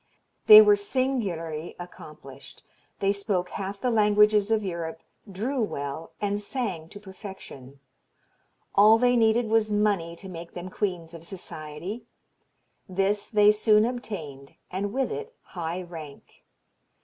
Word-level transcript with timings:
They 0.47 0.63
were 0.63 0.75
singularly 0.75 1.75
accomplished; 1.79 2.63
they 3.01 3.13
spoke 3.13 3.49
half 3.49 3.79
the 3.79 3.91
languages 3.91 4.49
of 4.49 4.65
Europe, 4.65 5.01
drew 5.31 5.61
well, 5.61 6.13
and 6.19 6.41
sang 6.41 6.89
to 6.89 6.99
perfection. 6.99 7.79
All 8.73 8.97
they 8.97 9.15
needed 9.15 9.47
was 9.47 9.71
money 9.71 10.15
to 10.15 10.27
make 10.27 10.55
them 10.55 10.69
queens 10.71 11.13
of 11.13 11.23
society; 11.23 12.07
this 12.89 13.29
they 13.29 13.51
soon 13.51 13.85
obtained, 13.85 14.55
and 14.71 14.91
with 14.91 15.11
it 15.11 15.35
high 15.43 15.83
rank. 15.83 16.45